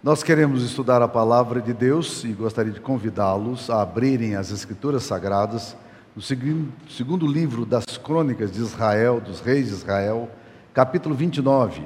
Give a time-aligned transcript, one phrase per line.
[0.00, 5.02] Nós queremos estudar a palavra de Deus e gostaria de convidá-los a abrirem as Escrituras
[5.02, 5.76] Sagradas
[6.14, 10.30] no segundo livro das Crônicas de Israel, dos Reis de Israel,
[10.72, 11.84] capítulo 29.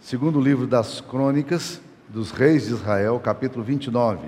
[0.00, 1.78] Segundo livro das Crônicas
[2.08, 4.26] dos Reis de Israel, capítulo 29.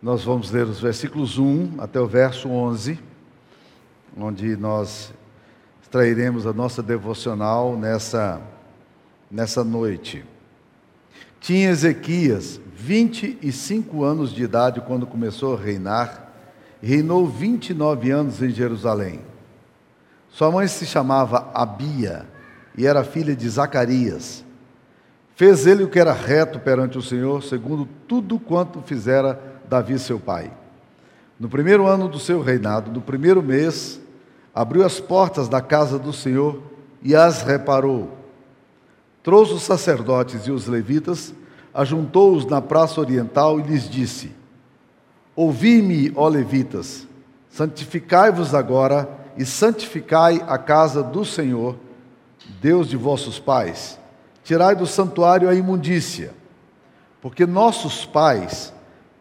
[0.00, 2.98] Nós vamos ler os versículos 1 até o verso 11,
[4.16, 5.12] onde nós
[5.92, 8.40] extrairemos a nossa devocional nessa,
[9.30, 10.24] nessa noite.
[11.38, 16.32] Tinha Ezequias 25 anos de idade quando começou a reinar,
[16.80, 19.20] reinou 29 anos em Jerusalém.
[20.30, 22.24] Sua mãe se chamava Abia
[22.74, 24.42] e era filha de Zacarias.
[25.36, 30.18] Fez ele o que era reto perante o Senhor, segundo tudo quanto fizera Davi seu
[30.18, 30.50] pai.
[31.38, 34.00] No primeiro ano do seu reinado, no primeiro mês,
[34.54, 36.62] abriu as portas da casa do Senhor
[37.02, 38.10] e as reparou.
[39.22, 41.32] Trouxe os sacerdotes e os levitas,
[41.72, 44.32] ajuntou-os na praça oriental e lhes disse:
[45.34, 47.06] Ouvi-me, ó levitas,
[47.50, 51.76] santificai-vos agora e santificai a casa do Senhor,
[52.60, 53.98] Deus de vossos pais.
[54.44, 56.34] Tirai do santuário a imundícia,
[57.20, 58.72] porque nossos pais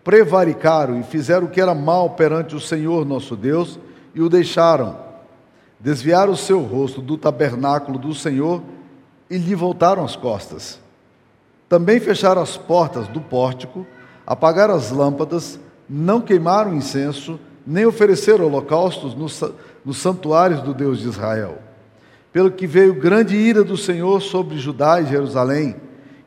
[0.03, 3.79] prevaricaram e fizeram o que era mal perante o Senhor nosso Deus
[4.16, 4.97] e o deixaram
[5.81, 8.61] desviaram o seu rosto do tabernáculo do Senhor
[9.29, 10.79] e lhe voltaram as costas.
[11.67, 13.85] Também fecharam as portas do pórtico,
[14.25, 21.59] apagaram as lâmpadas, não queimaram incenso, nem ofereceram holocaustos nos santuários do Deus de Israel.
[22.31, 25.75] Pelo que veio grande ira do Senhor sobre Judá e Jerusalém,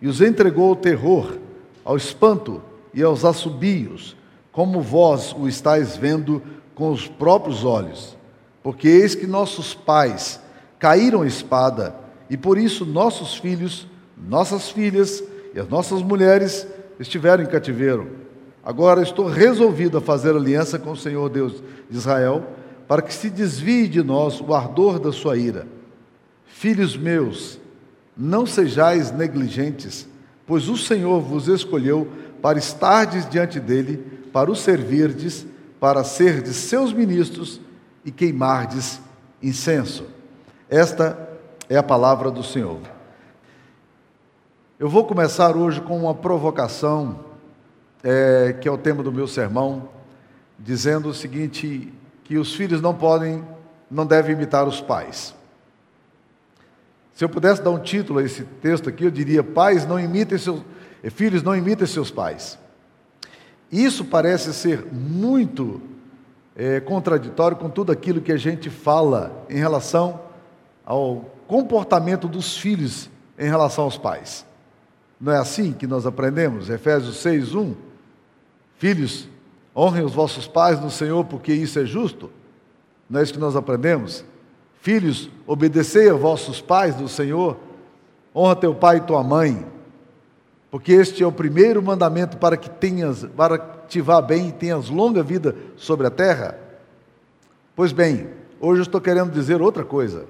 [0.02, 1.38] e os entregou ao terror,
[1.84, 2.60] ao espanto
[2.92, 4.16] e aos assobios,
[4.52, 6.42] como vós o estáis vendo
[6.74, 8.16] com os próprios olhos
[8.64, 10.40] porque eis que nossos pais
[10.78, 11.94] caíram espada,
[12.30, 15.22] e por isso nossos filhos, nossas filhas
[15.54, 16.66] e as nossas mulheres
[16.98, 18.10] estiveram em cativeiro.
[18.64, 22.42] Agora estou resolvido a fazer aliança com o Senhor Deus de Israel,
[22.88, 25.66] para que se desvie de nós o ardor da sua ira.
[26.46, 27.60] Filhos meus,
[28.16, 30.08] não sejais negligentes,
[30.46, 32.08] pois o Senhor vos escolheu
[32.40, 35.46] para estardes diante dele, para o servirdes,
[35.78, 37.60] para serdes seus ministros
[38.04, 39.00] e queimardes
[39.42, 40.06] incenso.
[40.68, 41.28] Esta
[41.68, 42.80] é a palavra do Senhor.
[44.78, 47.24] Eu vou começar hoje com uma provocação,
[48.02, 49.88] é, que é o tema do meu sermão,
[50.58, 51.92] dizendo o seguinte:
[52.24, 53.44] que os filhos não podem,
[53.90, 55.34] não devem imitar os pais.
[57.14, 60.36] Se eu pudesse dar um título a esse texto aqui, eu diria: pais não imitem
[60.36, 60.62] seus,
[61.10, 62.58] filhos não imitem seus pais.
[63.70, 65.80] Isso parece ser muito
[66.56, 70.20] é, contraditório com tudo aquilo que a gente fala em relação
[70.84, 74.46] ao comportamento dos filhos em relação aos pais.
[75.20, 76.70] Não é assim que nós aprendemos?
[76.70, 77.74] Efésios 6, 1.
[78.78, 79.28] Filhos,
[79.74, 82.30] honrem os vossos pais no Senhor, porque isso é justo.
[83.08, 84.24] Não é isso que nós aprendemos?
[84.80, 87.56] Filhos, obedecei a vossos pais no Senhor,
[88.34, 89.64] honra teu pai e tua mãe,
[90.74, 94.88] porque este é o primeiro mandamento para que tenhas, para te vá bem e tenhas
[94.88, 96.58] longa vida sobre a terra?
[97.76, 98.28] Pois bem,
[98.60, 100.26] hoje eu estou querendo dizer outra coisa.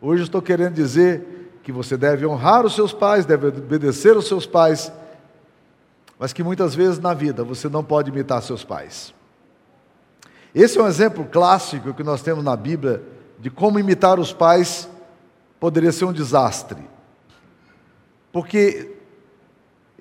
[0.00, 4.26] Hoje eu estou querendo dizer que você deve honrar os seus pais, deve obedecer aos
[4.26, 4.90] seus pais,
[6.18, 9.12] mas que muitas vezes na vida você não pode imitar seus pais.
[10.54, 13.02] Esse é um exemplo clássico que nós temos na Bíblia
[13.38, 14.88] de como imitar os pais
[15.60, 16.80] poderia ser um desastre.
[18.32, 18.91] Porque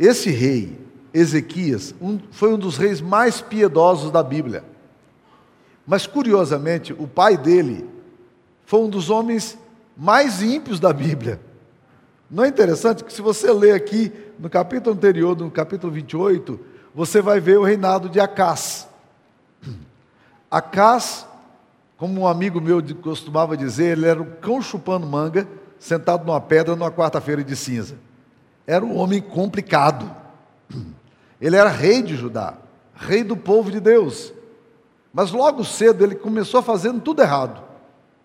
[0.02, 0.80] esse rei,
[1.14, 4.64] Ezequias, um, foi um dos reis mais piedosos da Bíblia.
[5.86, 7.88] Mas, curiosamente, o pai dele
[8.66, 9.60] foi um dos homens
[9.96, 11.40] mais ímpios da Bíblia.
[12.32, 16.60] Não é interessante que, se você ler aqui no capítulo anterior, no capítulo 28,
[16.96, 18.88] você vai ver o reinado de Acás.
[20.50, 21.28] Acás,
[21.96, 25.48] como um amigo meu costumava dizer, ele era um cão chupando manga,
[25.78, 27.96] sentado numa pedra numa quarta-feira de cinza
[28.66, 30.10] era um homem complicado.
[31.40, 32.56] Ele era rei de Judá,
[32.96, 34.34] rei do povo de Deus.
[35.14, 37.62] Mas logo cedo ele começou fazendo tudo errado.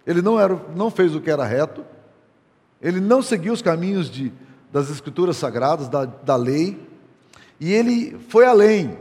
[0.07, 1.85] Ele não, era, não fez o que era reto,
[2.81, 4.33] ele não seguiu os caminhos de,
[4.73, 6.79] das escrituras sagradas, da, da lei,
[7.59, 8.97] e ele foi além.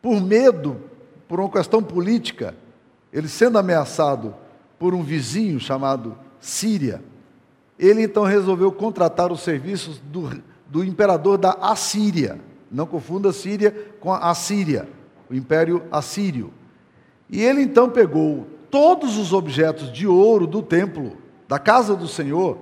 [0.00, 0.80] Por medo,
[1.28, 2.54] por uma questão política,
[3.12, 4.34] ele sendo ameaçado
[4.78, 7.02] por um vizinho chamado Síria,
[7.82, 10.30] ele então resolveu contratar os serviços do,
[10.68, 12.38] do imperador da Assíria.
[12.70, 14.88] Não confunda Síria com a Assíria,
[15.28, 16.52] o império assírio.
[17.28, 21.16] E ele então pegou todos os objetos de ouro do templo
[21.48, 22.56] da casa do Senhor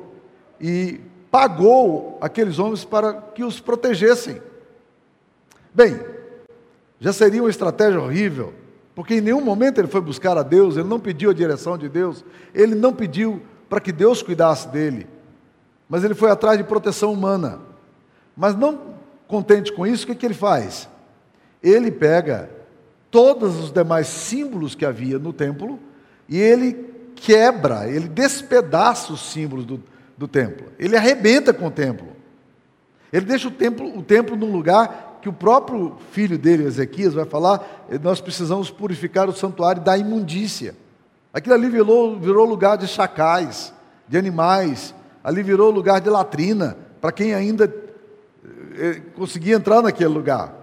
[0.58, 0.98] e
[1.30, 4.40] pagou aqueles homens para que os protegessem.
[5.74, 6.00] Bem,
[6.98, 8.54] já seria uma estratégia horrível,
[8.94, 11.88] porque em nenhum momento ele foi buscar a Deus, ele não pediu a direção de
[11.88, 12.24] Deus,
[12.54, 15.06] ele não pediu para que Deus cuidasse dele,
[15.88, 17.60] mas ele foi atrás de proteção humana.
[18.36, 18.96] Mas não
[19.28, 20.88] contente com isso, o que, que ele faz?
[21.62, 22.50] Ele pega
[23.12, 25.78] todos os demais símbolos que havia no templo
[26.28, 29.82] e ele quebra, ele despedaça os símbolos do,
[30.18, 32.08] do templo, ele arrebenta com o templo.
[33.12, 37.24] Ele deixa o templo, o templo num lugar que o próprio filho dele, Ezequias, vai
[37.24, 40.74] falar: nós precisamos purificar o santuário da imundícia.
[41.32, 43.72] Aquilo ali virou, virou lugar de chacais,
[44.08, 47.72] de animais, ali virou lugar de latrina, para quem ainda
[48.76, 50.54] eh, conseguia entrar naquele lugar.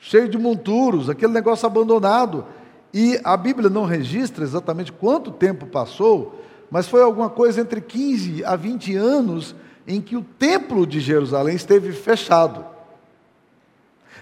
[0.00, 2.44] Cheio de monturos, aquele negócio abandonado.
[2.92, 8.44] E a Bíblia não registra exatamente quanto tempo passou, mas foi alguma coisa entre 15
[8.44, 9.54] a 20 anos
[9.86, 12.64] em que o templo de Jerusalém esteve fechado.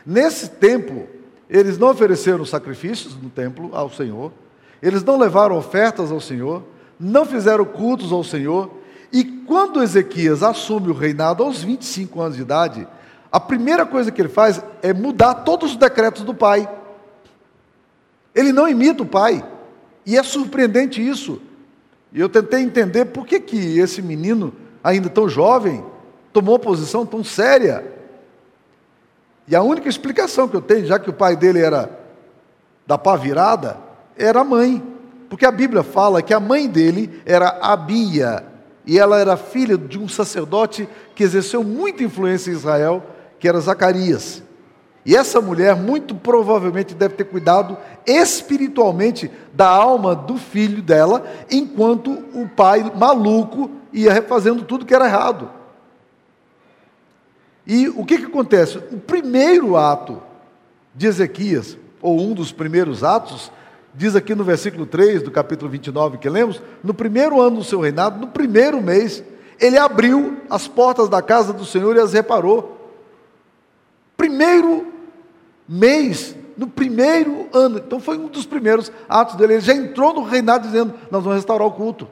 [0.05, 1.07] Nesse tempo,
[1.49, 4.33] eles não ofereceram sacrifícios no templo ao Senhor,
[4.83, 6.63] eles não levaram ofertas ao Senhor,
[6.99, 8.71] não fizeram cultos ao Senhor,
[9.13, 12.87] e quando Ezequias assume o reinado aos 25 anos de idade,
[13.33, 16.69] a primeira coisa que ele faz é mudar todos os decretos do pai.
[18.35, 19.45] Ele não imita o pai.
[20.07, 21.41] E é surpreendente isso.
[22.13, 25.85] E eu tentei entender por que, que esse menino, ainda tão jovem,
[26.33, 27.85] tomou posição tão séria.
[29.47, 31.91] E a única explicação que eu tenho, já que o pai dele era
[32.87, 33.79] da pá virada,
[34.21, 34.83] era a mãe.
[35.29, 38.45] Porque a Bíblia fala que a mãe dele era Abia,
[38.85, 43.05] e ela era filha de um sacerdote que exerceu muita influência em Israel,
[43.39, 44.43] que era Zacarias.
[45.05, 47.77] E essa mulher, muito provavelmente, deve ter cuidado
[48.07, 55.07] espiritualmente da alma do filho dela, enquanto o pai maluco ia refazendo tudo que era
[55.07, 55.51] errado.
[57.67, 58.79] E o que, que acontece?
[58.79, 60.21] O primeiro ato
[60.95, 63.53] de Ezequias, ou um dos primeiros atos,
[63.95, 67.81] diz aqui no versículo 3 do capítulo 29 que lemos: no primeiro ano do seu
[67.81, 69.23] reinado, no primeiro mês,
[69.59, 72.79] ele abriu as portas da casa do Senhor e as reparou.
[74.17, 74.87] Primeiro
[75.69, 77.79] mês, no primeiro ano.
[77.79, 79.55] Então foi um dos primeiros atos dele.
[79.55, 82.09] Ele já entrou no reinado dizendo: Nós vamos restaurar o culto.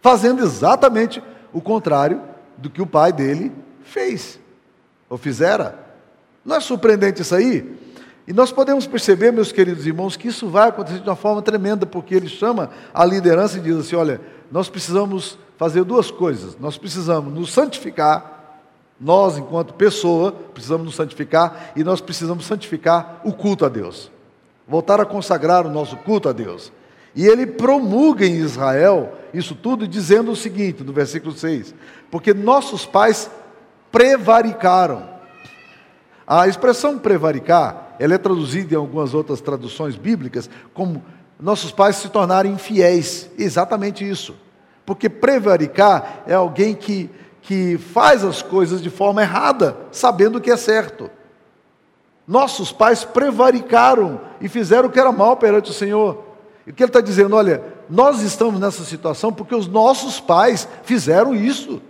[0.00, 1.22] Fazendo exatamente
[1.52, 2.22] o contrário
[2.56, 3.52] do que o pai dele
[3.82, 4.38] fez,
[5.08, 5.78] ou fizera.
[6.44, 7.78] Não é surpreendente isso aí?
[8.30, 11.84] E nós podemos perceber, meus queridos irmãos, que isso vai acontecer de uma forma tremenda,
[11.84, 14.20] porque ele chama a liderança e diz assim: olha,
[14.52, 16.56] nós precisamos fazer duas coisas.
[16.56, 18.60] Nós precisamos nos santificar
[19.00, 24.12] nós, enquanto pessoa, precisamos nos santificar e nós precisamos santificar o culto a Deus.
[24.68, 26.70] Voltar a consagrar o nosso culto a Deus.
[27.16, 31.74] E ele promulga em Israel isso tudo dizendo o seguinte, no versículo 6:
[32.08, 33.28] Porque nossos pais
[33.90, 35.18] prevaricaram.
[36.24, 41.04] A expressão prevaricar, ela é traduzida em algumas outras traduções bíblicas como
[41.38, 43.30] nossos pais se tornarem infiéis.
[43.38, 44.34] Exatamente isso.
[44.84, 47.08] Porque prevaricar é alguém que
[47.42, 51.10] que faz as coisas de forma errada, sabendo que é certo.
[52.26, 56.22] Nossos pais prevaricaram e fizeram o que era mal perante o Senhor.
[56.66, 57.34] E o que ele está dizendo?
[57.34, 61.82] Olha, nós estamos nessa situação porque os nossos pais fizeram isso.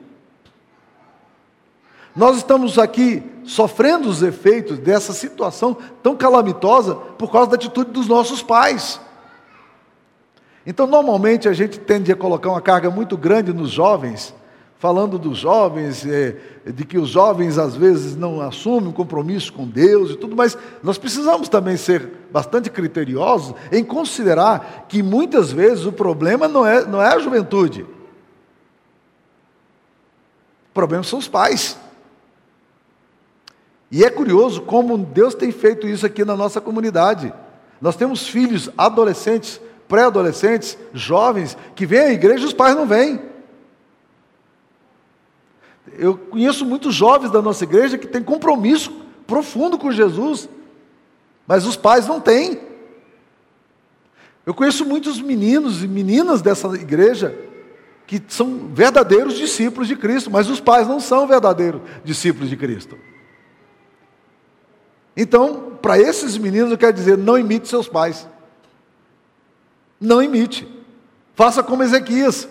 [2.14, 8.08] Nós estamos aqui sofrendo os efeitos dessa situação tão calamitosa por causa da atitude dos
[8.08, 9.00] nossos pais.
[10.66, 14.34] Então, normalmente a gente tende a colocar uma carga muito grande nos jovens,
[14.78, 16.36] falando dos jovens, é,
[16.66, 20.56] de que os jovens às vezes não assumem um compromisso com Deus e tudo, mas
[20.82, 26.84] nós precisamos também ser bastante criteriosos em considerar que muitas vezes o problema não é,
[26.84, 27.82] não é a juventude.
[30.70, 31.76] O problema são os pais.
[33.90, 37.32] E é curioso como Deus tem feito isso aqui na nossa comunidade.
[37.80, 43.20] Nós temos filhos adolescentes, pré-adolescentes, jovens, que vêm à igreja e os pais não vêm.
[45.98, 48.92] Eu conheço muitos jovens da nossa igreja que têm compromisso
[49.26, 50.48] profundo com Jesus,
[51.46, 52.60] mas os pais não têm.
[54.46, 57.36] Eu conheço muitos meninos e meninas dessa igreja
[58.06, 62.96] que são verdadeiros discípulos de Cristo, mas os pais não são verdadeiros discípulos de Cristo.
[65.16, 68.28] Então, para esses meninos, eu quero dizer: não imite seus pais.
[70.00, 70.68] Não imite.
[71.34, 72.48] Faça como Ezequias.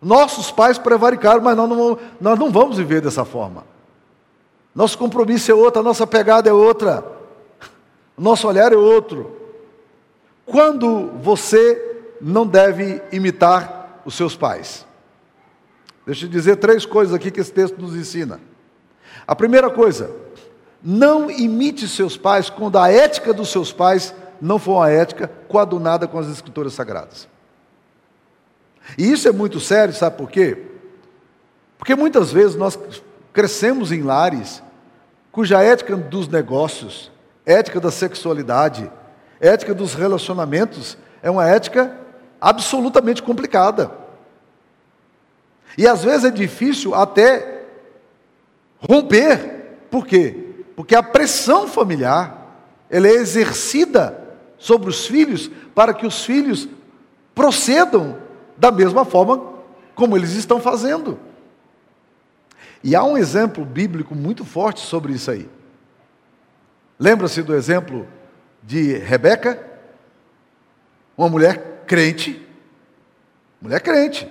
[0.00, 3.64] Nossos pais prevaricaram, mas nós não, nós não vamos viver dessa forma.
[4.74, 7.04] Nosso compromisso é outro, a nossa pegada é outra,
[8.16, 9.36] nosso olhar é outro.
[10.46, 14.86] Quando você não deve imitar os seus pais.
[16.06, 18.40] Deixa eu dizer três coisas aqui que esse texto nos ensina.
[19.26, 20.10] A primeira coisa,
[20.82, 26.08] não imite seus pais quando a ética dos seus pais não for uma ética coadunada
[26.08, 27.28] com as escrituras sagradas.
[28.98, 30.58] E isso é muito sério, sabe por quê?
[31.78, 32.78] Porque muitas vezes nós
[33.32, 34.62] crescemos em lares
[35.30, 37.10] cuja ética dos negócios,
[37.46, 38.90] ética da sexualidade,
[39.40, 41.96] ética dos relacionamentos é uma ética
[42.40, 43.90] absolutamente complicada.
[45.78, 47.64] E às vezes é difícil até
[48.78, 49.86] romper.
[49.90, 50.41] Por quê?
[50.76, 52.42] Porque a pressão familiar
[52.88, 54.22] ela é exercida
[54.58, 56.68] sobre os filhos para que os filhos
[57.34, 58.18] procedam
[58.56, 59.52] da mesma forma
[59.94, 61.18] como eles estão fazendo.
[62.84, 65.48] E há um exemplo bíblico muito forte sobre isso aí.
[66.98, 68.06] Lembra-se do exemplo
[68.62, 69.70] de Rebeca?
[71.16, 72.46] Uma mulher crente,
[73.60, 74.28] mulher crente,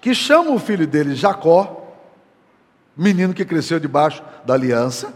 [0.00, 1.94] que chama o filho dele Jacó,
[2.96, 5.14] menino que cresceu debaixo da aliança,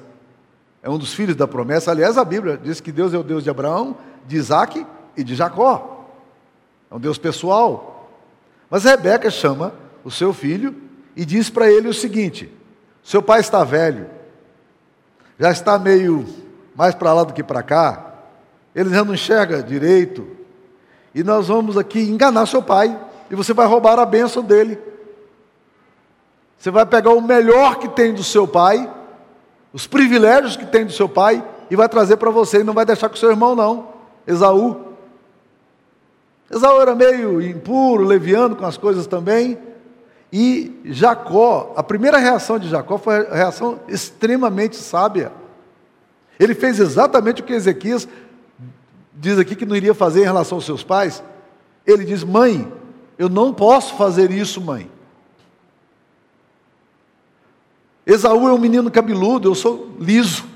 [0.82, 1.90] é um dos filhos da promessa.
[1.90, 5.34] Aliás, a Bíblia diz que Deus é o Deus de Abraão, de Isaac e de
[5.34, 6.06] Jacó.
[6.90, 8.10] É um Deus pessoal.
[8.70, 10.74] Mas Rebeca chama o seu filho
[11.16, 12.52] e diz para ele o seguinte:
[13.02, 14.06] seu pai está velho,
[15.38, 16.26] já está meio
[16.74, 18.14] mais para lá do que para cá,
[18.74, 20.28] ele já não enxerga direito,
[21.12, 22.96] e nós vamos aqui enganar seu pai,
[23.28, 24.78] e você vai roubar a bênção dele.
[26.56, 28.88] Você vai pegar o melhor que tem do seu pai
[29.72, 32.86] os privilégios que tem do seu pai e vai trazer para você e não vai
[32.86, 33.88] deixar com seu irmão, não.
[34.26, 34.94] Esaú.
[36.50, 39.58] Esaú era meio impuro, leviano com as coisas também.
[40.32, 45.32] E Jacó, a primeira reação de Jacó foi a reação extremamente sábia.
[46.38, 48.08] Ele fez exatamente o que Ezequias
[49.14, 51.22] diz aqui que não iria fazer em relação aos seus pais.
[51.86, 52.70] Ele diz: Mãe,
[53.18, 54.90] eu não posso fazer isso, mãe.
[58.08, 60.46] Esaú é um menino cabeludo, eu sou liso.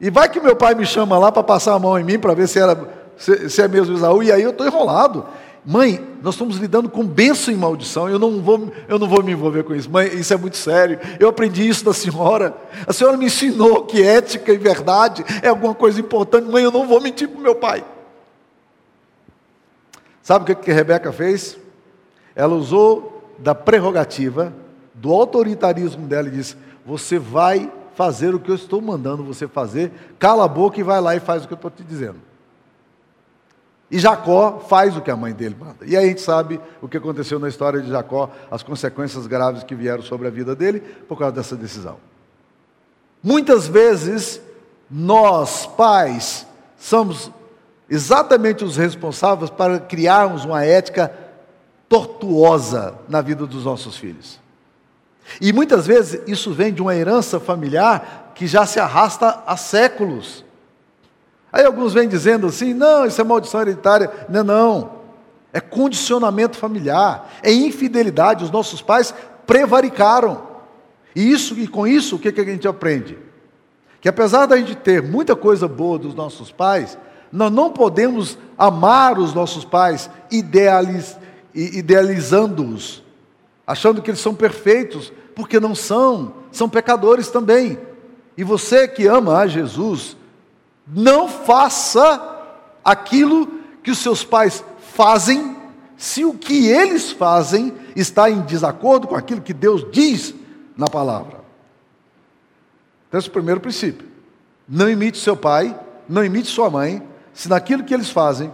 [0.00, 2.32] E vai que meu pai me chama lá para passar a mão em mim para
[2.32, 2.88] ver se, era,
[3.18, 5.26] se, se, é mesmo Esaú, e aí eu estou enrolado.
[5.62, 9.32] Mãe, nós estamos lidando com bênção e maldição, eu não, vou, eu não vou me
[9.32, 9.90] envolver com isso.
[9.90, 10.98] Mãe, isso é muito sério.
[11.20, 12.56] Eu aprendi isso da senhora.
[12.86, 16.48] A senhora me ensinou que ética e verdade é alguma coisa importante.
[16.48, 17.84] Mãe, eu não vou mentir para meu pai.
[20.22, 21.58] Sabe o que, que Rebeca fez?
[22.34, 24.54] Ela usou da prerrogativa
[25.00, 29.90] do autoritarismo dela e disse: Você vai fazer o que eu estou mandando você fazer,
[30.18, 32.18] cala a boca e vai lá e faz o que eu estou te dizendo.
[33.90, 35.84] E Jacó faz o que a mãe dele manda.
[35.84, 39.64] E aí a gente sabe o que aconteceu na história de Jacó, as consequências graves
[39.64, 41.96] que vieram sobre a vida dele por causa dessa decisão.
[43.20, 44.40] Muitas vezes,
[44.88, 46.46] nós, pais,
[46.78, 47.32] somos
[47.88, 51.12] exatamente os responsáveis para criarmos uma ética
[51.88, 54.38] tortuosa na vida dos nossos filhos.
[55.40, 60.44] E muitas vezes isso vem de uma herança familiar que já se arrasta há séculos.
[61.52, 64.10] Aí alguns vêm dizendo assim: não, isso é maldição hereditária.
[64.28, 65.00] Não, não.
[65.52, 68.44] É condicionamento familiar, é infidelidade.
[68.44, 69.12] Os nossos pais
[69.46, 70.48] prevaricaram.
[71.14, 73.18] E isso e com isso o que, que a gente aprende?
[74.00, 76.96] Que apesar da gente ter muita coisa boa dos nossos pais,
[77.32, 81.18] nós não podemos amar os nossos pais idealiz,
[81.54, 83.02] idealizando-os,
[83.70, 87.78] achando que eles são perfeitos, porque não são, são pecadores também.
[88.36, 90.16] E você que ama a Jesus,
[90.86, 92.38] não faça
[92.84, 93.46] aquilo
[93.80, 95.56] que os seus pais fazem,
[95.96, 100.34] se o que eles fazem está em desacordo com aquilo que Deus diz
[100.76, 101.38] na palavra.
[103.08, 104.08] Então, esse é o primeiro princípio.
[104.68, 108.52] Não imite seu pai, não imite sua mãe, se naquilo que eles fazem,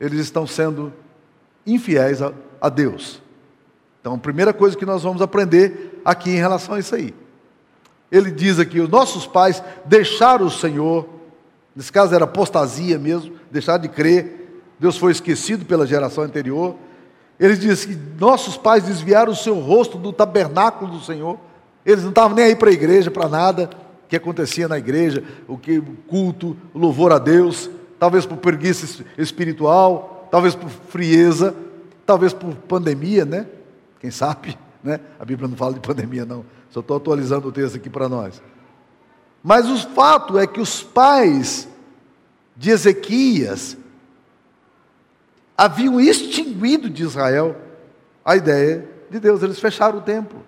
[0.00, 0.92] eles estão sendo
[1.64, 3.20] infiéis a, a Deus.
[4.08, 7.14] Então, a primeira coisa que nós vamos aprender aqui em relação a isso aí.
[8.10, 11.06] Ele diz aqui: os nossos pais deixaram o Senhor,
[11.76, 16.74] nesse caso era apostasia mesmo, deixaram de crer, Deus foi esquecido pela geração anterior.
[17.38, 21.38] Ele diz que nossos pais desviaram o seu rosto do tabernáculo do Senhor,
[21.84, 23.68] eles não estavam nem aí para a igreja, para nada
[24.08, 29.04] que acontecia na igreja, o que o culto, o louvor a Deus, talvez por preguiça
[29.18, 31.54] espiritual, talvez por frieza,
[32.06, 33.46] talvez por pandemia, né?
[34.00, 35.00] Quem sabe, né?
[35.18, 36.44] A Bíblia não fala de pandemia, não.
[36.70, 38.42] Só estou atualizando o texto aqui para nós.
[39.42, 41.68] Mas o fato é que os pais
[42.56, 43.76] de Ezequias
[45.56, 47.56] haviam extinguido de Israel
[48.24, 49.42] a ideia de Deus.
[49.42, 50.44] Eles fecharam o templo.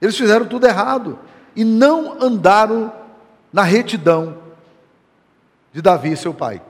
[0.00, 1.18] Eles fizeram tudo errado.
[1.54, 2.92] E não andaram
[3.52, 4.38] na retidão
[5.72, 6.62] de Davi, seu pai.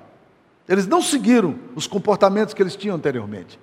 [0.69, 3.59] Eles não seguiram os comportamentos que eles tinham anteriormente.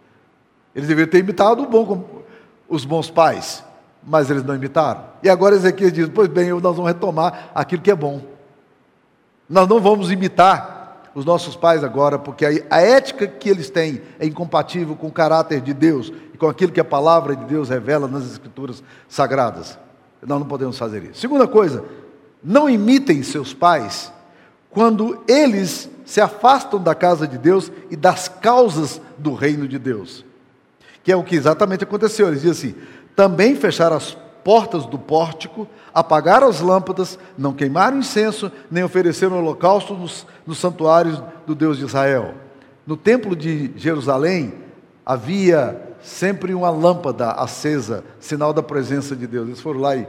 [0.76, 2.24] Eles deveriam ter imitado bom,
[2.68, 3.64] os bons pais,
[4.02, 5.06] mas eles não imitaram.
[5.22, 8.22] E agora Ezequiel diz: Pois bem, nós vamos retomar aquilo que é bom.
[9.48, 14.26] Nós não vamos imitar os nossos pais agora, porque a, ética que eles têm é
[14.26, 18.08] incompatível com o caráter de Deus e com aquilo que a palavra de Deus revela
[18.08, 19.78] nas Escrituras sagradas.
[20.22, 21.20] Nós não podemos fazer isso.
[21.20, 21.84] Segunda coisa,
[22.44, 24.12] não imitem seus pais
[24.70, 30.26] quando eles se afastam da casa de Deus e das causas do reino de Deus.
[31.04, 32.28] Que é o que exatamente aconteceu.
[32.28, 32.82] Eles dizem assim:
[33.16, 39.94] também fecharam as portas do pórtico, apagaram as lâmpadas, não queimaram incenso, nem ofereceram holocausto
[39.94, 42.36] nos, nos santuários do Deus de Israel.
[42.86, 44.54] No templo de Jerusalém
[45.06, 49.48] havia sempre uma lâmpada acesa, sinal da presença de Deus.
[49.48, 50.06] Eles foram lá e.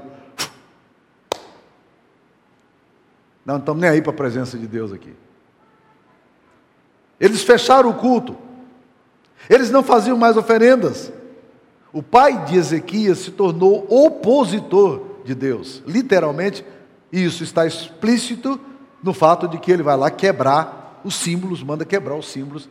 [3.46, 5.14] Não, não estamos nem aí para a presença de Deus aqui.
[7.20, 8.36] Eles fecharam o culto.
[9.48, 11.12] Eles não faziam mais oferendas.
[11.92, 15.82] O pai de Ezequias se tornou opositor de Deus.
[15.86, 16.64] Literalmente,
[17.12, 18.58] isso está explícito
[19.02, 22.68] no fato de que ele vai lá quebrar os símbolos, manda quebrar os símbolos,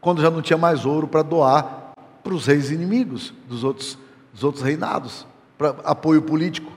[0.00, 1.92] quando já não tinha mais ouro para doar
[2.22, 3.98] para os reis inimigos dos outros,
[4.32, 5.26] dos outros reinados,
[5.58, 6.72] para apoio político.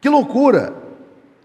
[0.00, 0.74] Que loucura!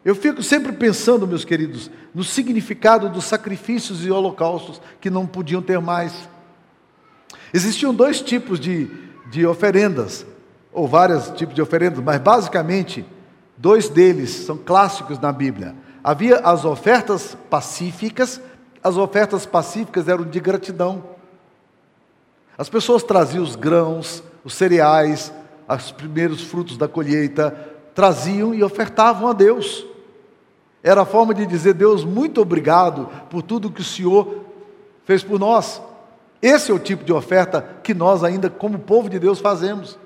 [0.06, 5.62] Eu fico sempre pensando, meus queridos, no significado dos sacrifícios e holocaustos que não podiam
[5.62, 6.28] ter mais.
[7.54, 8.90] Existiam dois tipos de,
[9.30, 10.26] de oferendas,
[10.72, 13.06] ou vários tipos de oferendas, mas basicamente,
[13.58, 15.76] dois deles são clássicos na Bíblia.
[16.04, 18.42] Havia as ofertas pacíficas,
[18.84, 21.04] as ofertas pacíficas eram de gratidão.
[22.58, 25.32] As pessoas traziam os grãos, os cereais,
[25.68, 27.52] os primeiros frutos da colheita,
[27.96, 29.86] traziam e ofertavam a Deus.
[30.84, 34.44] Era a forma de dizer, Deus, muito obrigado por tudo que o Senhor
[35.06, 35.82] fez por nós.
[36.44, 39.98] Esse é o tipo de oferta que nós ainda, como povo de Deus, fazemos.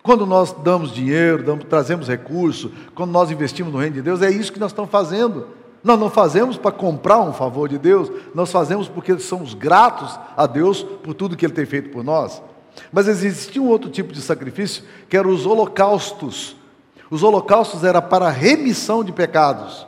[0.00, 4.30] Quando nós damos dinheiro, damos, trazemos recurso, quando nós investimos no reino de Deus, é
[4.30, 5.48] isso que nós estamos fazendo.
[5.82, 10.46] Nós não fazemos para comprar um favor de Deus, nós fazemos porque somos gratos a
[10.46, 12.40] Deus por tudo que Ele tem feito por nós.
[12.92, 16.54] Mas existia um outro tipo de sacrifício, que eram os holocaustos.
[17.10, 19.84] Os holocaustos era para remissão de pecados.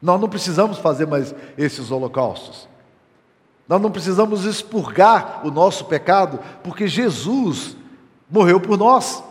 [0.00, 2.71] Nós não precisamos fazer mais esses holocaustos.
[3.68, 7.76] Nós não precisamos expurgar o nosso pecado, porque Jesus
[8.30, 9.22] morreu por nós.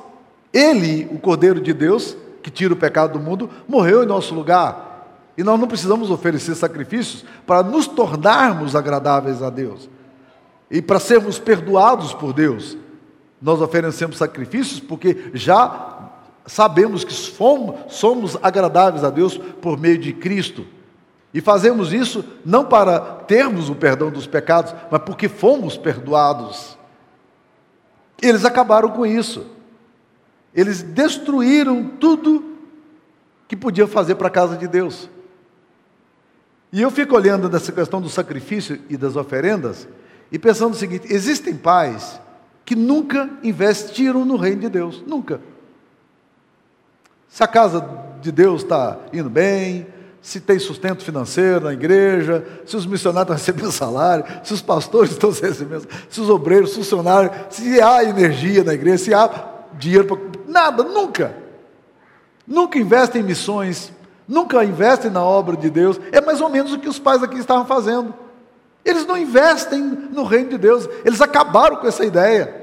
[0.53, 4.91] Ele, o Cordeiro de Deus, que tira o pecado do mundo, morreu em nosso lugar.
[5.37, 9.89] E nós não precisamos oferecer sacrifícios para nos tornarmos agradáveis a Deus
[10.69, 12.77] e para sermos perdoados por Deus.
[13.41, 16.09] Nós oferecemos sacrifícios porque já
[16.45, 20.65] sabemos que somos, somos agradáveis a Deus por meio de Cristo.
[21.33, 26.77] E fazemos isso não para termos o perdão dos pecados, mas porque fomos perdoados.
[28.21, 29.45] Eles acabaram com isso.
[30.53, 32.57] Eles destruíram tudo
[33.47, 35.09] que podiam fazer para a casa de Deus.
[36.71, 39.87] E eu fico olhando nessa questão do sacrifício e das oferendas
[40.31, 42.19] e pensando o seguinte: existem pais
[42.63, 45.41] que nunca investiram no reino de Deus, nunca.
[47.27, 47.87] Se a casa
[48.21, 49.87] de Deus está indo bem,
[50.21, 55.12] se tem sustento financeiro na igreja, se os missionários estão recebendo salário, se os pastores
[55.12, 59.29] estão recebendo, se os obreiros, funcionários, se há energia na igreja, se há
[59.73, 60.31] dinheiro para.
[60.47, 61.36] Nada, nunca.
[62.45, 63.91] Nunca investem em missões,
[64.27, 65.99] nunca investem na obra de Deus.
[66.12, 68.13] É mais ou menos o que os pais aqui estavam fazendo.
[68.84, 72.62] Eles não investem no reino de Deus, eles acabaram com essa ideia.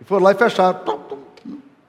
[0.00, 0.80] E foram lá e fecharam.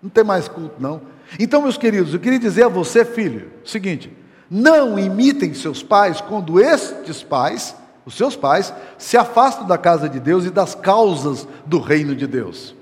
[0.01, 1.01] Não tem mais culto, não.
[1.39, 4.11] Então, meus queridos, eu queria dizer a você, filho, o seguinte:
[4.53, 7.73] não imitem seus pais quando estes pais,
[8.05, 12.27] os seus pais, se afastam da casa de Deus e das causas do reino de
[12.27, 12.75] Deus.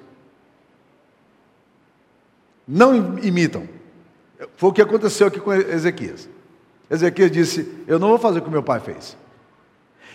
[2.68, 3.70] Não imitam.
[4.56, 6.28] Foi o que aconteceu aqui com Ezequias.
[6.90, 9.16] Ezequias disse: Eu não vou fazer o que meu pai fez.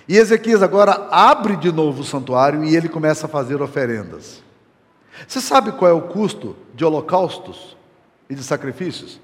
[0.09, 4.43] E Ezequias agora abre de novo o santuário e ele começa a fazer oferendas.
[5.29, 7.77] Você sabe qual é o custo de holocaustos
[8.29, 9.21] e de sacrifícios?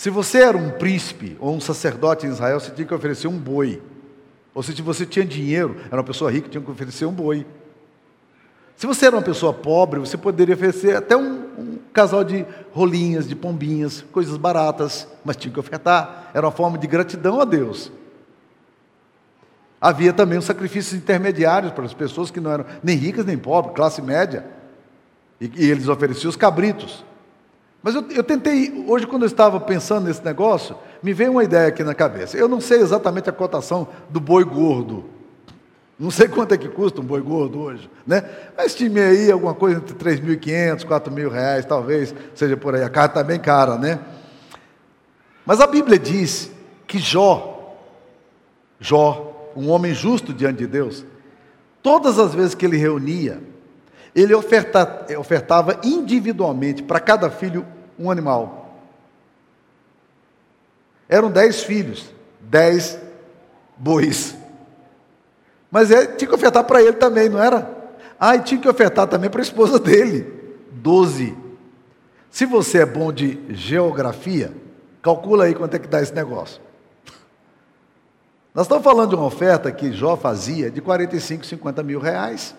[0.00, 3.36] Se você era um príncipe ou um sacerdote em Israel, você tinha que oferecer um
[3.36, 3.82] boi.
[4.54, 7.46] Ou se você tinha dinheiro, era uma pessoa rica, tinha que oferecer um boi.
[8.76, 13.28] Se você era uma pessoa pobre, você poderia oferecer até um, um casal de rolinhas,
[13.28, 16.30] de pombinhas, coisas baratas, mas tinha que ofertar.
[16.32, 17.92] Era uma forma de gratidão a Deus.
[19.78, 23.76] Havia também os sacrifícios intermediários para as pessoas que não eram nem ricas nem pobres,
[23.76, 24.46] classe média.
[25.38, 27.04] E, e eles ofereciam os cabritos.
[27.82, 31.68] Mas eu, eu, tentei, hoje, quando eu estava pensando nesse negócio, me veio uma ideia
[31.68, 32.36] aqui na cabeça.
[32.36, 35.04] Eu não sei exatamente a cotação do boi gordo.
[35.98, 38.22] Não sei quanto é que custa um boi gordo hoje, né?
[38.56, 42.82] Mas time aí alguma coisa entre 3.500, 4.000 reais, talvez, seja por aí.
[42.82, 43.98] A carne está bem cara, né?
[45.46, 46.50] Mas a Bíblia diz
[46.86, 47.76] que Jó,
[48.78, 51.04] Jó, um homem justo diante de Deus,
[51.82, 53.42] todas as vezes que ele reunia,
[54.14, 57.66] ele oferta, ofertava individualmente para cada filho
[57.98, 58.78] um animal.
[61.08, 62.98] Eram dez filhos, dez
[63.76, 64.36] bois.
[65.70, 67.78] Mas ele tinha que ofertar para ele também, não era?
[68.18, 70.26] Ah, e tinha que ofertar também para a esposa dele.
[70.72, 71.36] Doze.
[72.30, 74.52] Se você é bom de geografia,
[75.02, 76.60] calcula aí quanto é que dá esse negócio.
[78.54, 82.54] Nós estamos falando de uma oferta que Jó fazia de 45, 50 mil reais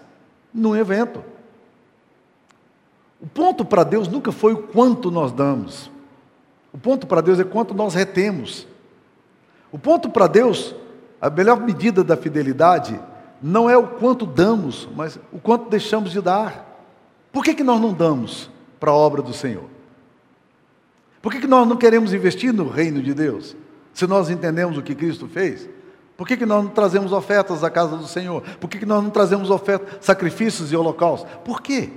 [0.53, 1.23] num evento.
[3.21, 5.91] O ponto para Deus nunca foi o quanto nós damos.
[6.73, 8.67] O ponto para Deus é quanto nós retemos.
[9.71, 10.73] O ponto para Deus,
[11.21, 12.99] a melhor medida da fidelidade,
[13.41, 16.67] não é o quanto damos, mas o quanto deixamos de dar.
[17.31, 19.65] Por que, que nós não damos para a obra do Senhor?
[21.21, 23.55] Por que, que nós não queremos investir no reino de Deus?
[23.93, 25.69] Se nós entendemos o que Cristo fez?
[26.17, 28.41] Por que, que nós não trazemos ofertas à casa do Senhor?
[28.59, 31.29] Por que, que nós não trazemos ofertas, sacrifícios e holocaustos?
[31.43, 31.91] Por quê?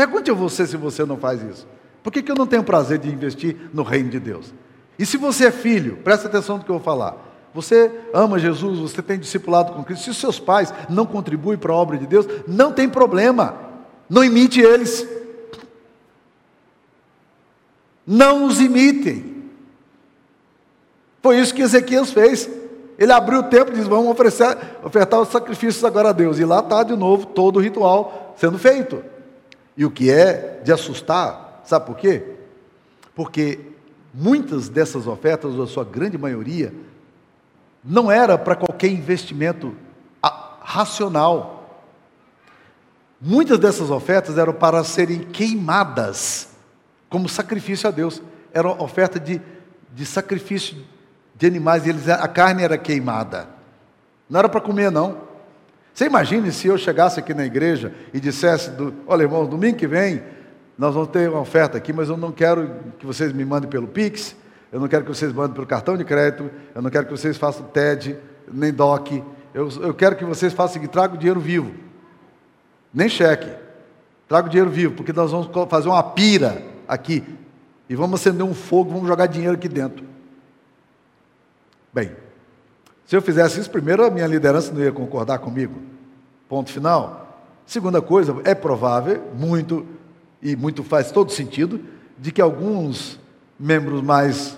[0.00, 1.68] Pergunte a você se você não faz isso.
[2.02, 4.50] Por que, que eu não tenho prazer de investir no reino de Deus?
[4.98, 7.18] E se você é filho, presta atenção no que eu vou falar.
[7.52, 10.04] Você ama Jesus, você tem discipulado com Cristo.
[10.04, 13.54] Se os seus pais não contribuem para a obra de Deus, não tem problema.
[14.08, 15.06] Não imite eles.
[18.06, 19.44] Não os imitem.
[21.22, 22.48] Foi isso que Ezequias fez.
[22.98, 26.38] Ele abriu o templo e disse: Vamos oferecer, ofertar os sacrifícios agora a Deus.
[26.38, 29.19] E lá está de novo todo o ritual sendo feito.
[29.76, 32.36] E o que é de assustar, sabe por quê?
[33.14, 33.60] Porque
[34.12, 36.72] muitas dessas ofertas, ou a sua grande maioria,
[37.84, 39.74] não era para qualquer investimento
[40.60, 41.84] racional.
[43.20, 46.48] Muitas dessas ofertas eram para serem queimadas
[47.08, 48.22] como sacrifício a Deus.
[48.52, 49.40] Era oferta de,
[49.92, 50.76] de sacrifício
[51.34, 53.48] de animais, eles, a carne era queimada.
[54.28, 55.29] Não era para comer, não.
[56.00, 59.86] Você imagine se eu chegasse aqui na igreja e dissesse, do, olha irmãos, domingo que
[59.86, 60.22] vem
[60.78, 63.86] nós vamos ter uma oferta aqui, mas eu não quero que vocês me mandem pelo
[63.86, 64.34] Pix,
[64.72, 67.36] eu não quero que vocês mandem pelo cartão de crédito, eu não quero que vocês
[67.36, 68.16] façam TED,
[68.50, 71.70] nem DOC, eu, eu quero que vocês façam o seguinte, traga o dinheiro vivo,
[72.94, 73.52] nem cheque,
[74.26, 77.22] traga o dinheiro vivo, porque nós vamos fazer uma pira aqui,
[77.90, 80.06] e vamos acender um fogo, vamos jogar dinheiro aqui dentro.
[81.92, 82.10] Bem,
[83.10, 85.74] se eu fizesse isso, primeiro a minha liderança não ia concordar comigo.
[86.48, 87.42] Ponto final.
[87.66, 89.84] Segunda coisa, é provável, muito,
[90.40, 91.80] e muito faz todo sentido,
[92.16, 93.18] de que alguns
[93.58, 94.56] membros mais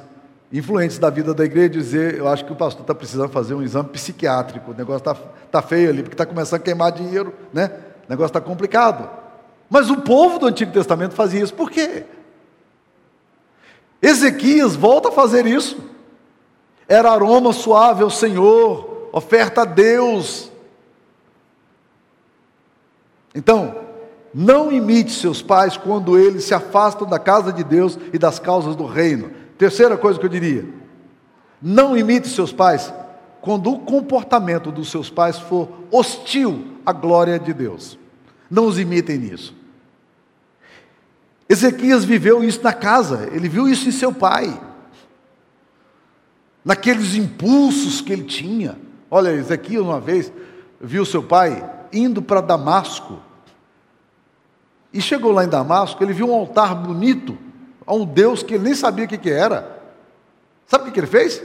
[0.52, 3.62] influentes da vida da igreja dizer, eu acho que o pastor está precisando fazer um
[3.62, 5.14] exame psiquiátrico, o negócio está
[5.50, 7.70] tá feio ali, porque está começando a queimar dinheiro, né?
[8.06, 9.08] O negócio está complicado.
[9.70, 12.04] Mas o povo do Antigo Testamento fazia isso, por quê?
[14.02, 15.91] Ezequias volta a fazer isso
[16.88, 20.50] era aroma suave ao Senhor, oferta a Deus.
[23.34, 23.74] Então,
[24.34, 28.74] não imite seus pais quando eles se afastam da casa de Deus e das causas
[28.74, 29.30] do reino.
[29.56, 30.66] Terceira coisa que eu diria:
[31.60, 32.92] não imite seus pais
[33.40, 37.98] quando o comportamento dos seus pais for hostil à glória de Deus.
[38.50, 39.54] Não os imitem nisso.
[41.48, 44.58] Ezequias viveu isso na casa, ele viu isso em seu pai
[46.64, 48.78] naqueles impulsos que ele tinha.
[49.10, 50.32] Olha, Ezequiel, uma vez,
[50.80, 53.18] viu seu pai indo para Damasco.
[54.92, 57.36] E chegou lá em Damasco, ele viu um altar bonito
[57.86, 59.80] a um Deus que ele nem sabia o que, que era.
[60.66, 61.42] Sabe o que ele fez?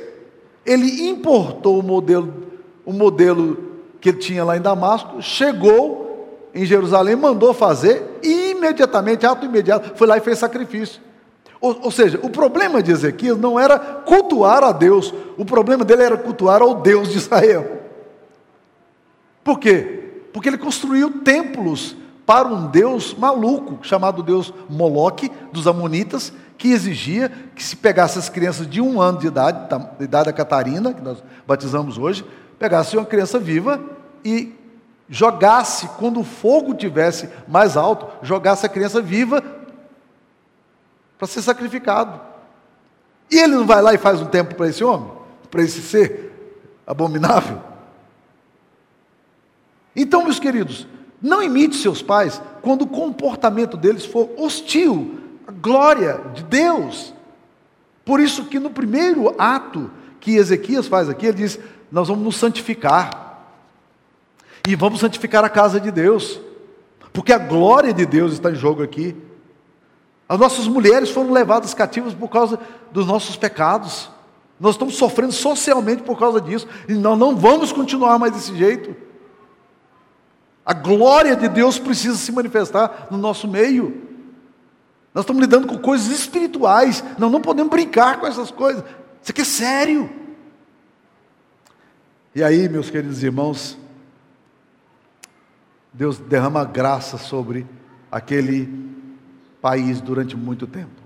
[0.66, 2.34] Ele importou o modelo,
[2.86, 3.58] o modelo
[4.00, 9.94] que ele tinha lá em Damasco, chegou em Jerusalém, mandou fazer e imediatamente, ato imediato,
[9.96, 11.02] foi lá e fez sacrifício.
[11.60, 16.04] Ou, ou, seja, o problema de Ezequias não era cultuar a Deus, o problema dele
[16.04, 17.82] era cultuar ao Deus de Israel.
[19.44, 20.04] Por quê?
[20.32, 27.32] Porque ele construiu templos para um Deus maluco, chamado Deus Moloque, dos Amonitas, que exigia
[27.56, 31.02] que se pegasse as crianças de um ano de idade, de idade da Catarina, que
[31.02, 32.26] nós batizamos hoje,
[32.60, 33.80] pegasse uma criança viva
[34.26, 34.54] e
[35.10, 39.42] jogasse, quando o fogo tivesse mais alto, jogasse a criança viva
[41.18, 42.20] para ser sacrificado.
[43.30, 45.12] E ele não vai lá e faz um templo para esse homem,
[45.50, 47.62] para esse ser abominável.
[49.96, 50.88] Então, meus queridos,
[51.22, 57.14] não imite seus pais quando o comportamento deles for hostil à glória de Deus.
[58.06, 61.60] Por isso que no primeiro ato que Ezequias faz aqui, ele diz:
[61.92, 63.26] Nós vamos nos santificar.
[64.68, 66.40] E vamos santificar a casa de Deus.
[67.12, 69.16] Porque a glória de Deus está em jogo aqui.
[70.28, 72.60] As nossas mulheres foram levadas cativas por causa
[72.92, 74.10] dos nossos pecados.
[74.60, 76.68] Nós estamos sofrendo socialmente por causa disso.
[76.88, 78.96] E nós não vamos continuar mais desse jeito.
[80.66, 84.04] A glória de Deus precisa se manifestar no nosso meio.
[85.14, 87.04] Nós estamos lidando com coisas espirituais.
[87.18, 88.84] Nós não podemos brincar com essas coisas.
[89.22, 90.10] Isso aqui é sério.
[92.36, 93.78] E aí, meus queridos irmãos,
[95.94, 97.66] Deus derrama graça sobre
[98.12, 98.70] aquele
[99.68, 101.04] país durante muito tempo.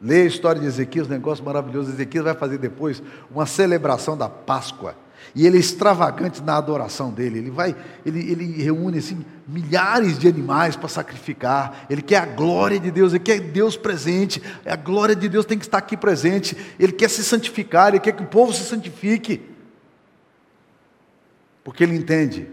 [0.00, 1.92] Lê a história de Ezequias, um negócio maravilhoso.
[1.92, 4.96] Ezequias vai fazer depois uma celebração da Páscoa.
[5.32, 7.38] E ele é extravagante na adoração dele.
[7.38, 11.86] Ele vai, ele, ele reúne assim, milhares de animais para sacrificar.
[11.88, 14.42] Ele quer a glória de Deus, ele quer Deus presente.
[14.66, 16.56] A glória de Deus tem que estar aqui presente.
[16.80, 19.40] Ele quer se santificar, ele quer que o povo se santifique.
[21.62, 22.48] Porque ele entende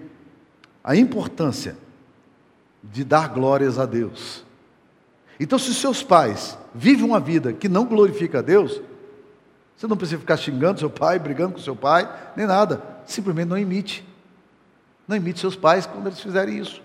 [0.83, 1.75] a importância
[2.83, 4.50] de dar glórias a Deus.
[5.39, 8.81] Então, se seus pais vivem uma vida que não glorifica a Deus,
[9.75, 12.83] você não precisa ficar xingando seu pai, brigando com seu pai, nem nada.
[13.05, 14.07] Simplesmente não imite.
[15.07, 16.81] Não imite seus pais quando eles fizerem isso.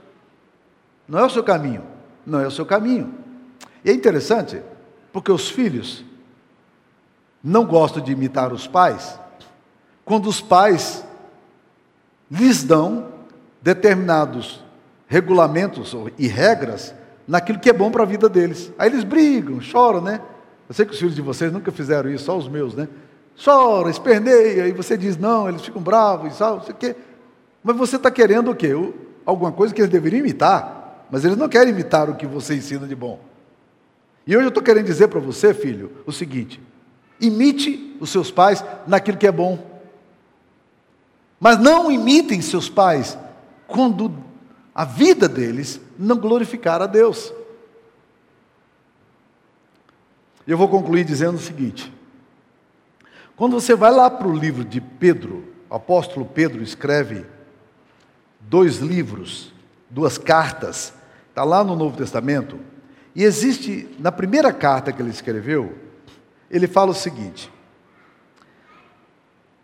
[1.07, 1.85] Não é o seu caminho.
[2.25, 3.15] Não é o seu caminho.
[3.85, 4.63] E é interessante,
[5.13, 6.05] porque os filhos
[7.43, 9.21] não gostam de imitar os pais,
[10.05, 11.05] quando os pais
[12.31, 13.13] lhes dão
[13.63, 14.65] determinados
[15.07, 16.93] regulamentos e regras
[17.27, 18.73] naquilo que é bom para a vida deles.
[18.79, 20.21] Aí eles brigam, choram, né?
[20.69, 22.89] Eu sei que os filhos de vocês nunca fizeram isso, só os meus, né?
[23.43, 26.97] Chora, esperneia, e você diz não, eles ficam bravos e tal, não sei o quê.
[27.63, 28.71] Mas você está querendo o quê?
[29.25, 32.87] Alguma coisa que eles deveriam imitar, mas eles não querem imitar o que você ensina
[32.87, 33.21] de bom.
[34.27, 36.61] E hoje eu estou querendo dizer para você, filho, o seguinte:
[37.21, 39.59] imite os seus pais naquilo que é bom.
[41.39, 43.19] Mas não imitem seus pais
[43.67, 44.13] quando
[44.77, 47.33] a vida deles não glorificar a Deus.
[50.47, 51.91] Eu vou concluir dizendo o seguinte:
[53.35, 57.25] quando você vai lá para o livro de Pedro, o apóstolo Pedro escreve
[58.39, 59.51] dois livros,
[59.89, 60.93] duas cartas,
[61.31, 62.61] está lá no Novo Testamento,
[63.15, 65.75] e existe, na primeira carta que ele escreveu,
[66.51, 67.51] ele fala o seguinte: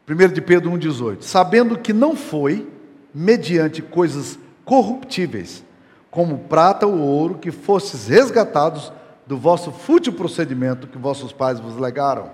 [0.08, 2.66] 1 de Pedro 1,18: Sabendo que não foi
[3.14, 5.64] mediante coisas corruptíveis,
[6.10, 8.92] como prata ou ouro, que fostes resgatados
[9.26, 12.30] do vosso fútil procedimento que vossos pais vos legaram,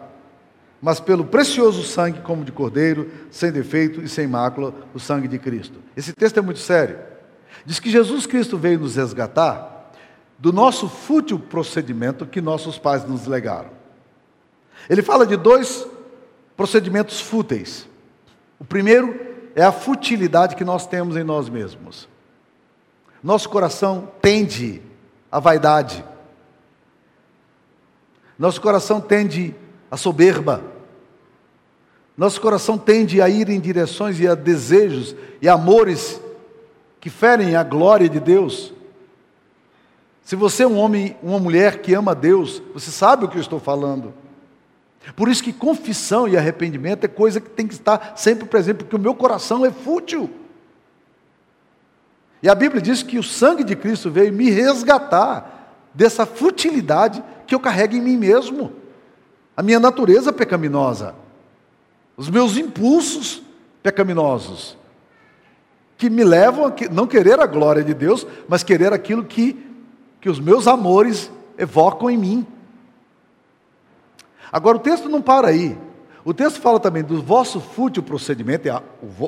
[0.81, 5.39] mas pelo precioso sangue como de cordeiro, sem defeito e sem mácula, o sangue de
[5.39, 5.79] Cristo.
[5.97, 6.99] Esse texto é muito sério.
[7.65, 9.91] Diz que Jesus Cristo veio nos resgatar
[10.39, 13.71] do nosso fútil procedimento que nossos pais nos legaram.
[14.89, 15.87] Ele fala de dois
[16.57, 17.89] procedimentos fúteis.
[18.59, 19.19] O primeiro
[19.55, 22.09] é a futilidade que nós temos em nós mesmos.
[23.23, 24.81] Nosso coração tende
[25.31, 26.05] à vaidade.
[28.39, 29.55] Nosso coração tende
[29.91, 30.63] à soberba.
[32.17, 36.21] Nosso coração tende a ir em direções e a desejos e amores
[37.01, 38.73] que ferem a glória de Deus.
[40.23, 43.41] Se você é um homem, uma mulher que ama Deus, você sabe o que eu
[43.41, 44.13] estou falando.
[45.17, 48.97] Por isso que confissão e arrependimento é coisa que tem que estar sempre presente, porque
[48.97, 50.31] o meu coração é fútil.
[52.43, 57.55] E a Bíblia diz que o sangue de Cristo veio me resgatar dessa futilidade que
[57.55, 58.73] eu carrego em mim mesmo.
[59.57, 61.15] A minha natureza pecaminosa,
[62.17, 63.43] os meus impulsos
[63.83, 64.77] pecaminosos,
[65.97, 69.57] que me levam a não querer a glória de Deus, mas querer aquilo que,
[70.21, 72.47] que os meus amores evocam em mim.
[74.53, 75.77] Agora o texto não para aí.
[76.25, 78.69] O texto fala também do vosso fútil procedimento,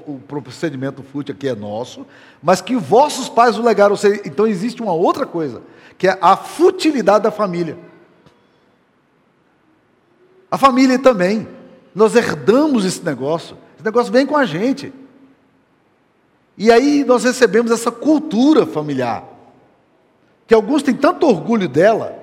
[0.07, 2.07] o procedimento fútil aqui é nosso,
[2.43, 3.97] mas que vossos pais o legaram.
[4.25, 5.63] Então existe uma outra coisa,
[5.97, 7.79] que é a futilidade da família.
[10.51, 11.49] A família também.
[11.95, 13.57] Nós herdamos esse negócio.
[13.77, 14.93] Esse negócio vem com a gente.
[16.59, 19.25] E aí nós recebemos essa cultura familiar,
[20.47, 22.19] que alguns têm tanto orgulho dela,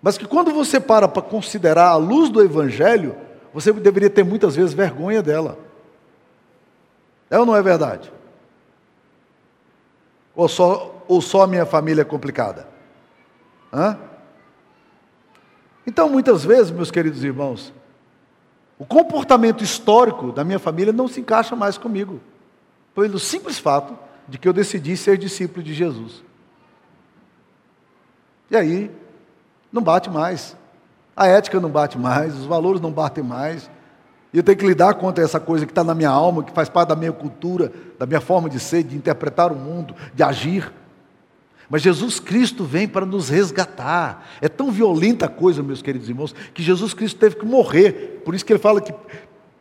[0.00, 3.16] mas que quando você para para considerar a luz do Evangelho,
[3.52, 5.58] você deveria ter muitas vezes vergonha dela.
[7.28, 8.12] É ou não é verdade?
[10.34, 12.68] Ou só, ou só a minha família é complicada?
[13.72, 13.98] Hã?
[15.86, 17.72] Então, muitas vezes, meus queridos irmãos,
[18.78, 22.20] o comportamento histórico da minha família não se encaixa mais comigo,
[22.94, 26.22] pelo simples fato de que eu decidi ser discípulo de Jesus.
[28.50, 28.90] E aí,
[29.72, 30.56] não bate mais.
[31.16, 33.70] A ética não bate mais, os valores não batem mais.
[34.32, 36.68] E eu tenho que lidar contra essa coisa que está na minha alma, que faz
[36.68, 40.72] parte da minha cultura, da minha forma de ser, de interpretar o mundo, de agir.
[41.68, 44.26] Mas Jesus Cristo vem para nos resgatar.
[44.40, 48.22] É tão violenta a coisa, meus queridos irmãos, que Jesus Cristo teve que morrer.
[48.24, 48.94] Por isso que ele fala que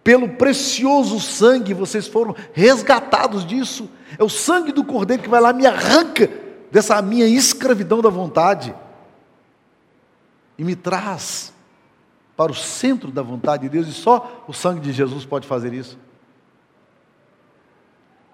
[0.03, 3.89] pelo precioso sangue vocês foram resgatados disso.
[4.17, 6.29] É o sangue do Cordeiro que vai lá me arranca
[6.71, 8.73] dessa minha escravidão da vontade
[10.59, 11.53] e me traz
[12.35, 15.73] para o centro da vontade de Deus, e só o sangue de Jesus pode fazer
[15.73, 15.97] isso.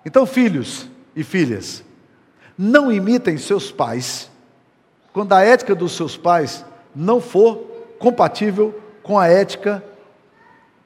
[0.04, 1.84] Então, filhos e filhas,
[2.58, 4.30] não imitem seus pais
[5.14, 7.58] quando a ética dos seus pais não for
[8.00, 9.84] compatível com a ética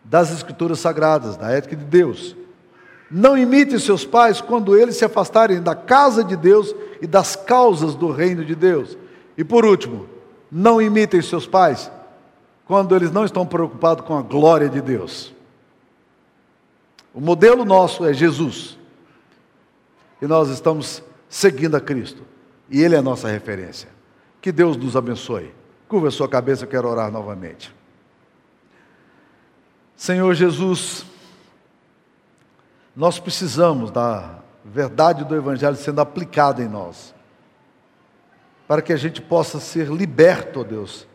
[0.03, 2.35] das Escrituras Sagradas, da ética de Deus.
[3.09, 7.95] Não imitem seus pais quando eles se afastarem da casa de Deus e das causas
[7.95, 8.97] do reino de Deus.
[9.37, 10.18] E por último,
[10.51, 11.91] não imitem seus pais
[12.65, 15.33] quando eles não estão preocupados com a glória de Deus.
[17.13, 18.77] O modelo nosso é Jesus.
[20.21, 22.23] E nós estamos seguindo a Cristo.
[22.69, 23.89] E Ele é a nossa referência.
[24.41, 25.53] Que Deus nos abençoe.
[25.87, 27.73] Curva a sua cabeça, eu quero orar novamente.
[29.95, 31.03] Senhor Jesus,
[32.95, 37.13] nós precisamos da verdade do Evangelho sendo aplicada em nós,
[38.69, 41.07] para que a gente possa ser liberto, ó Deus,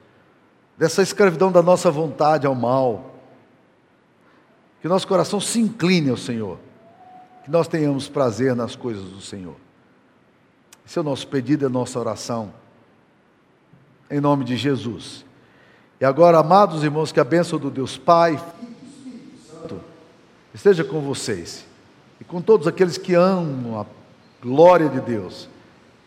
[0.77, 3.15] dessa escravidão da nossa vontade ao mal,
[4.83, 6.59] que nosso coração se incline ao Senhor,
[7.45, 9.55] que nós tenhamos prazer nas coisas do Senhor.
[10.85, 12.53] Esse é o nosso pedido, é a nossa oração,
[14.11, 15.25] em nome de Jesus.
[16.01, 18.37] E agora, amados irmãos, que a bênção do Deus Pai,
[19.49, 19.81] Santo
[20.53, 21.65] esteja com vocês
[22.21, 23.87] e com todos aqueles que amam a
[24.43, 25.54] glória de Deus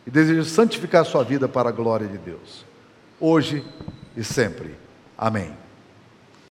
[0.08, 2.66] e desejam santificar a sua vida para a glória de Deus,
[3.20, 3.62] hoje
[4.16, 4.74] e sempre.
[5.18, 5.67] Amém.